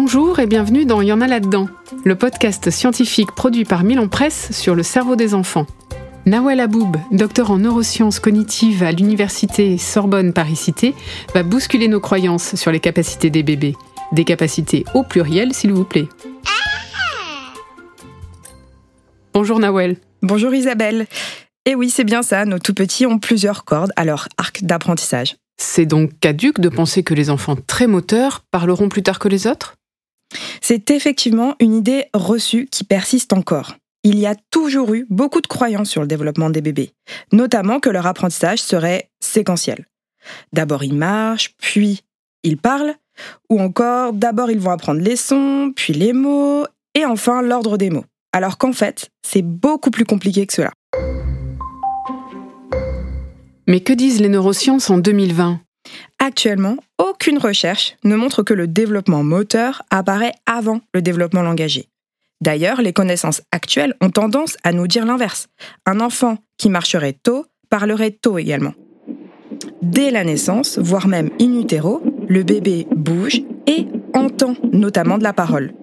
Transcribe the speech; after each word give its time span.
Bonjour 0.00 0.38
et 0.38 0.46
bienvenue 0.46 0.86
dans 0.86 1.02
Y 1.02 1.10
en 1.10 1.20
a 1.20 1.26
là-dedans, 1.26 1.66
le 2.04 2.14
podcast 2.14 2.70
scientifique 2.70 3.32
produit 3.32 3.64
par 3.64 3.82
Milan 3.82 4.06
Presse 4.06 4.52
sur 4.52 4.76
le 4.76 4.84
cerveau 4.84 5.16
des 5.16 5.34
enfants. 5.34 5.66
Nawel 6.24 6.60
Aboub, 6.60 6.96
docteur 7.10 7.50
en 7.50 7.58
neurosciences 7.58 8.20
cognitives 8.20 8.84
à 8.84 8.92
l'université 8.92 9.76
Sorbonne 9.76 10.32
Paris-Cité, 10.32 10.94
va 11.34 11.42
bousculer 11.42 11.88
nos 11.88 11.98
croyances 11.98 12.54
sur 12.54 12.70
les 12.70 12.78
capacités 12.78 13.28
des 13.28 13.42
bébés. 13.42 13.74
Des 14.12 14.22
capacités 14.22 14.84
au 14.94 15.02
pluriel, 15.02 15.52
s'il 15.52 15.72
vous 15.72 15.84
plaît. 15.84 16.06
Bonjour 19.34 19.58
Nawel. 19.58 19.96
Bonjour 20.22 20.54
Isabelle. 20.54 21.08
Et 21.66 21.74
oui, 21.74 21.90
c'est 21.90 22.04
bien 22.04 22.22
ça, 22.22 22.44
nos 22.44 22.60
tout 22.60 22.72
petits 22.72 23.04
ont 23.04 23.18
plusieurs 23.18 23.64
cordes 23.64 23.92
à 23.96 24.04
leur 24.04 24.28
arc 24.38 24.62
d'apprentissage. 24.62 25.34
C'est 25.60 25.86
donc 25.86 26.12
caduque 26.20 26.60
de 26.60 26.68
penser 26.68 27.02
que 27.02 27.14
les 27.14 27.30
enfants 27.30 27.56
très 27.66 27.88
moteurs 27.88 28.44
parleront 28.52 28.88
plus 28.88 29.02
tard 29.02 29.18
que 29.18 29.26
les 29.26 29.48
autres? 29.48 29.74
C'est 30.70 30.90
effectivement 30.90 31.56
une 31.60 31.72
idée 31.72 32.10
reçue 32.12 32.68
qui 32.70 32.84
persiste 32.84 33.32
encore. 33.32 33.76
Il 34.04 34.18
y 34.18 34.26
a 34.26 34.34
toujours 34.50 34.92
eu 34.92 35.06
beaucoup 35.08 35.40
de 35.40 35.46
croyances 35.46 35.88
sur 35.88 36.02
le 36.02 36.06
développement 36.06 36.50
des 36.50 36.60
bébés, 36.60 36.92
notamment 37.32 37.80
que 37.80 37.88
leur 37.88 38.06
apprentissage 38.06 38.60
serait 38.60 39.08
séquentiel. 39.18 39.86
D'abord 40.52 40.84
ils 40.84 40.94
marchent, 40.94 41.54
puis 41.56 42.02
ils 42.42 42.58
parlent, 42.58 42.94
ou 43.48 43.62
encore 43.62 44.12
d'abord 44.12 44.50
ils 44.50 44.60
vont 44.60 44.70
apprendre 44.70 45.00
les 45.00 45.16
sons, 45.16 45.72
puis 45.74 45.94
les 45.94 46.12
mots, 46.12 46.66
et 46.94 47.06
enfin 47.06 47.40
l'ordre 47.40 47.78
des 47.78 47.88
mots. 47.88 48.04
Alors 48.34 48.58
qu'en 48.58 48.74
fait, 48.74 49.08
c'est 49.26 49.40
beaucoup 49.40 49.90
plus 49.90 50.04
compliqué 50.04 50.46
que 50.46 50.52
cela. 50.52 50.72
Mais 53.66 53.80
que 53.80 53.94
disent 53.94 54.20
les 54.20 54.28
neurosciences 54.28 54.90
en 54.90 54.98
2020 54.98 55.60
Actuellement, 56.18 56.76
aucune 57.20 57.38
recherche 57.38 57.96
ne 58.04 58.14
montre 58.14 58.44
que 58.44 58.54
le 58.54 58.68
développement 58.68 59.24
moteur 59.24 59.82
apparaît 59.90 60.34
avant 60.46 60.80
le 60.94 61.02
développement 61.02 61.42
langagier. 61.42 61.88
D'ailleurs, 62.40 62.80
les 62.80 62.92
connaissances 62.92 63.42
actuelles 63.50 63.94
ont 64.00 64.10
tendance 64.10 64.56
à 64.62 64.70
nous 64.70 64.86
dire 64.86 65.04
l'inverse. 65.04 65.48
Un 65.84 65.98
enfant 65.98 66.38
qui 66.58 66.70
marcherait 66.70 67.14
tôt 67.20 67.44
parlerait 67.70 68.12
tôt 68.12 68.38
également. 68.38 68.72
Dès 69.82 70.12
la 70.12 70.22
naissance, 70.22 70.78
voire 70.78 71.08
même 71.08 71.30
in 71.40 71.58
utero, 71.58 72.00
le 72.28 72.44
bébé 72.44 72.86
bouge 72.94 73.42
et 73.66 73.88
entend 74.14 74.54
notamment 74.72 75.18
de 75.18 75.24
la 75.24 75.32
parole. 75.32 75.74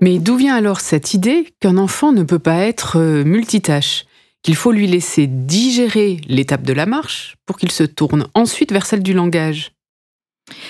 Mais 0.00 0.20
d'où 0.20 0.36
vient 0.36 0.54
alors 0.54 0.78
cette 0.78 1.12
idée 1.12 1.48
qu'un 1.58 1.76
enfant 1.76 2.12
ne 2.12 2.22
peut 2.22 2.38
pas 2.38 2.58
être 2.58 3.00
euh, 3.00 3.24
multitâche? 3.24 4.04
Qu'il 4.44 4.54
faut 4.54 4.70
lui 4.70 4.86
laisser 4.86 5.26
digérer 5.26 6.20
l'étape 6.28 6.62
de 6.62 6.72
la 6.72 6.86
marche 6.86 7.34
pour 7.46 7.56
qu'il 7.56 7.72
se 7.72 7.82
tourne 7.82 8.28
ensuite 8.34 8.70
vers 8.70 8.86
celle 8.86 9.02
du 9.02 9.12
langage? 9.12 9.73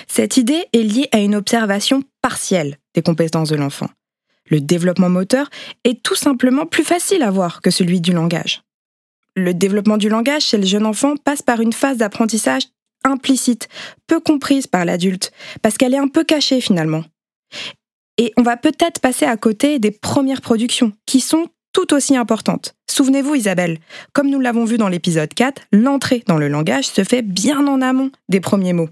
Cette 0.07 0.37
idée 0.37 0.65
est 0.73 0.83
liée 0.83 1.09
à 1.11 1.19
une 1.19 1.35
observation 1.35 2.03
partielle 2.21 2.77
des 2.93 3.01
compétences 3.01 3.49
de 3.49 3.55
l'enfant. 3.55 3.89
Le 4.49 4.61
développement 4.61 5.09
moteur 5.09 5.49
est 5.83 6.01
tout 6.03 6.15
simplement 6.15 6.65
plus 6.65 6.83
facile 6.83 7.23
à 7.23 7.31
voir 7.31 7.61
que 7.61 7.71
celui 7.71 7.99
du 7.99 8.13
langage. 8.13 8.61
Le 9.35 9.53
développement 9.53 9.97
du 9.97 10.07
langage 10.07 10.43
chez 10.43 10.57
le 10.57 10.65
jeune 10.65 10.85
enfant 10.85 11.17
passe 11.17 11.41
par 11.41 11.59
une 11.59 11.73
phase 11.73 11.97
d'apprentissage 11.97 12.63
implicite, 13.03 13.67
peu 14.07 14.19
comprise 14.19 14.67
par 14.67 14.85
l'adulte, 14.85 15.31
parce 15.61 15.77
qu'elle 15.77 15.93
est 15.93 15.99
un 15.99 16.07
peu 16.07 16.23
cachée 16.23 16.61
finalement. 16.61 17.03
Et 18.17 18.33
on 18.37 18.43
va 18.43 18.57
peut-être 18.57 19.01
passer 19.01 19.25
à 19.25 19.37
côté 19.37 19.77
des 19.79 19.91
premières 19.91 20.41
productions, 20.41 20.93
qui 21.05 21.19
sont 21.19 21.47
tout 21.73 21.93
aussi 21.93 22.15
importante. 22.15 22.73
Souvenez-vous 22.89 23.35
Isabelle, 23.35 23.79
comme 24.13 24.29
nous 24.29 24.39
l'avons 24.39 24.63
vu 24.63 24.77
dans 24.77 24.87
l'épisode 24.87 25.33
4, 25.33 25.63
l'entrée 25.71 26.23
dans 26.25 26.37
le 26.37 26.47
langage 26.47 26.85
se 26.85 27.03
fait 27.03 27.21
bien 27.21 27.67
en 27.67 27.81
amont 27.81 28.11
des 28.29 28.39
premiers 28.39 28.73
mots. 28.73 28.89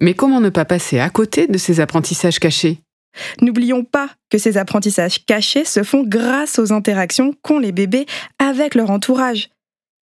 Mais 0.00 0.14
comment 0.14 0.40
ne 0.40 0.50
pas 0.50 0.64
passer 0.64 0.98
à 0.98 1.10
côté 1.10 1.46
de 1.46 1.58
ces 1.58 1.80
apprentissages 1.80 2.38
cachés? 2.38 2.80
N'oublions 3.40 3.84
pas 3.84 4.10
que 4.30 4.38
ces 4.38 4.56
apprentissages 4.56 5.24
cachés 5.24 5.64
se 5.64 5.82
font 5.82 6.02
grâce 6.04 6.58
aux 6.58 6.72
interactions 6.72 7.32
qu'ont 7.42 7.58
les 7.58 7.72
bébés 7.72 8.06
avec 8.38 8.74
leur 8.74 8.90
entourage. 8.90 9.50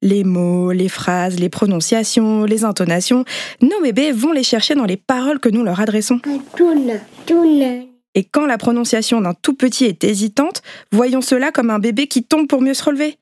Les 0.00 0.24
mots, 0.24 0.72
les 0.72 0.88
phrases, 0.88 1.38
les 1.38 1.48
prononciations, 1.48 2.44
les 2.44 2.64
intonations, 2.64 3.24
nos 3.60 3.80
bébés 3.82 4.10
vont 4.12 4.32
les 4.32 4.42
chercher 4.42 4.74
dans 4.74 4.84
les 4.84 4.96
paroles 4.96 5.38
que 5.38 5.48
nous 5.48 5.62
leur 5.62 5.78
adressons. 5.78 6.20
Et 8.14 8.24
quand 8.24 8.46
la 8.46 8.58
prononciation 8.58 9.20
d'un 9.20 9.34
tout 9.34 9.54
petit 9.54 9.84
est 9.84 10.04
hésitante, 10.04 10.62
voyons 10.90 11.20
cela 11.20 11.52
comme 11.52 11.70
un 11.70 11.78
bébé 11.78 12.08
qui 12.08 12.24
tombe 12.24 12.48
pour 12.48 12.60
mieux 12.60 12.74
se 12.74 12.84
relever. 12.84 13.16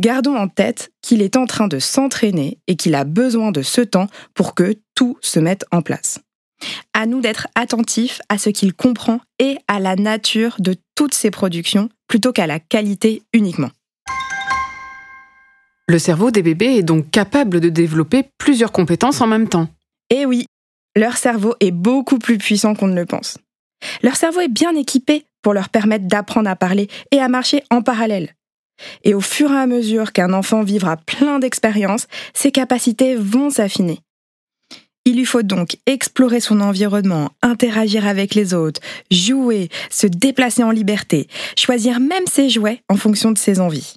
Gardons 0.00 0.36
en 0.36 0.48
tête 0.48 0.92
qu'il 1.02 1.22
est 1.22 1.36
en 1.36 1.46
train 1.46 1.68
de 1.68 1.78
s'entraîner 1.78 2.58
et 2.66 2.76
qu'il 2.76 2.94
a 2.94 3.04
besoin 3.04 3.52
de 3.52 3.62
ce 3.62 3.80
temps 3.80 4.08
pour 4.34 4.54
que 4.54 4.76
tout 4.94 5.18
se 5.20 5.38
mette 5.40 5.64
en 5.70 5.82
place. 5.82 6.20
À 6.94 7.06
nous 7.06 7.20
d'être 7.20 7.48
attentifs 7.54 8.20
à 8.28 8.38
ce 8.38 8.50
qu'il 8.50 8.74
comprend 8.74 9.20
et 9.38 9.58
à 9.68 9.80
la 9.80 9.96
nature 9.96 10.56
de 10.58 10.76
toutes 10.94 11.14
ses 11.14 11.30
productions 11.30 11.88
plutôt 12.08 12.32
qu'à 12.32 12.46
la 12.46 12.60
qualité 12.60 13.22
uniquement. 13.32 13.70
Le 15.88 15.98
cerveau 15.98 16.30
des 16.30 16.42
bébés 16.42 16.76
est 16.76 16.82
donc 16.82 17.10
capable 17.10 17.60
de 17.60 17.68
développer 17.68 18.24
plusieurs 18.38 18.72
compétences 18.72 19.20
en 19.20 19.26
même 19.26 19.48
temps. 19.48 19.68
Eh 20.10 20.24
oui, 20.26 20.46
leur 20.94 21.16
cerveau 21.16 21.54
est 21.60 21.70
beaucoup 21.70 22.18
plus 22.18 22.38
puissant 22.38 22.74
qu'on 22.74 22.86
ne 22.86 22.94
le 22.94 23.06
pense. 23.06 23.38
Leur 24.02 24.16
cerveau 24.16 24.40
est 24.40 24.48
bien 24.48 24.74
équipé 24.76 25.24
pour 25.42 25.54
leur 25.54 25.68
permettre 25.68 26.06
d'apprendre 26.06 26.48
à 26.48 26.56
parler 26.56 26.88
et 27.10 27.18
à 27.18 27.28
marcher 27.28 27.64
en 27.70 27.82
parallèle. 27.82 28.34
Et 29.04 29.14
au 29.14 29.20
fur 29.20 29.50
et 29.52 29.58
à 29.58 29.66
mesure 29.66 30.12
qu'un 30.12 30.32
enfant 30.32 30.62
vivra 30.62 30.96
plein 30.96 31.38
d'expériences, 31.38 32.08
ses 32.34 32.52
capacités 32.52 33.14
vont 33.14 33.50
s'affiner. 33.50 34.00
Il 35.04 35.16
lui 35.16 35.24
faut 35.24 35.42
donc 35.42 35.76
explorer 35.86 36.40
son 36.40 36.60
environnement, 36.60 37.30
interagir 37.42 38.06
avec 38.06 38.34
les 38.34 38.54
autres, 38.54 38.80
jouer, 39.10 39.68
se 39.90 40.06
déplacer 40.06 40.62
en 40.62 40.70
liberté, 40.70 41.28
choisir 41.56 41.98
même 41.98 42.26
ses 42.26 42.48
jouets 42.48 42.82
en 42.88 42.96
fonction 42.96 43.32
de 43.32 43.38
ses 43.38 43.58
envies. 43.58 43.96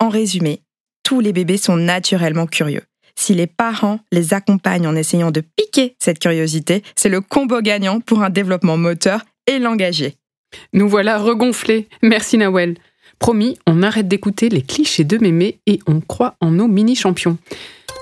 En 0.00 0.08
résumé, 0.08 0.62
tous 1.02 1.20
les 1.20 1.32
bébés 1.32 1.58
sont 1.58 1.76
naturellement 1.76 2.46
curieux 2.46 2.82
si 3.16 3.34
les 3.34 3.46
parents 3.46 3.98
les 4.12 4.34
accompagnent 4.34 4.86
en 4.86 4.94
essayant 4.94 5.30
de 5.30 5.40
piquer 5.40 5.96
cette 5.98 6.18
curiosité, 6.18 6.82
c'est 6.94 7.08
le 7.08 7.20
combo 7.20 7.60
gagnant 7.60 8.00
pour 8.00 8.22
un 8.22 8.30
développement 8.30 8.76
moteur 8.76 9.22
et 9.46 9.58
langagier. 9.58 10.14
Nous 10.72 10.88
voilà 10.88 11.18
regonflés. 11.18 11.88
Merci 12.02 12.38
Nawel. 12.38 12.76
Promis, 13.18 13.58
on 13.66 13.82
arrête 13.82 14.08
d'écouter 14.08 14.48
les 14.48 14.62
clichés 14.62 15.04
de 15.04 15.18
mémé 15.18 15.58
et 15.66 15.78
on 15.86 16.00
croit 16.00 16.34
en 16.40 16.50
nos 16.50 16.68
mini-champions. 16.68 17.38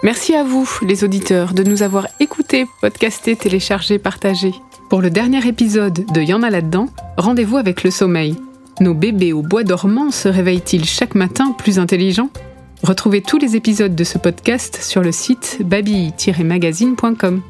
Merci 0.02 0.34
à 0.34 0.44
vous, 0.44 0.68
les 0.86 1.04
auditeurs, 1.04 1.54
de 1.54 1.62
nous 1.62 1.82
avoir 1.82 2.08
écoutés, 2.20 2.66
podcastés, 2.80 3.36
téléchargés, 3.36 3.98
partagés. 3.98 4.54
Pour 4.90 5.00
le 5.00 5.10
dernier 5.10 5.46
épisode 5.46 6.04
de 6.12 6.20
Y 6.20 6.34
en 6.34 6.42
a 6.42 6.50
là-dedans, 6.50 6.88
rendez-vous 7.16 7.56
avec 7.56 7.84
le 7.84 7.90
sommeil. 7.90 8.36
Nos 8.80 8.92
bébés 8.92 9.32
au 9.32 9.42
bois 9.42 9.64
dormant 9.64 10.10
se 10.10 10.28
réveillent-ils 10.28 10.84
chaque 10.84 11.14
matin 11.14 11.52
plus 11.56 11.78
intelligents? 11.78 12.30
Retrouvez 12.82 13.22
tous 13.22 13.38
les 13.38 13.56
épisodes 13.56 13.94
de 13.94 14.04
ce 14.04 14.18
podcast 14.18 14.78
sur 14.82 15.00
le 15.00 15.12
site 15.12 15.58
baby-magazine.com. 15.64 17.40